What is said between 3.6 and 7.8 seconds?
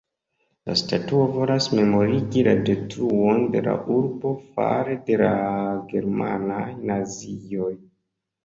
la urbo fare de la germanaj nazioj.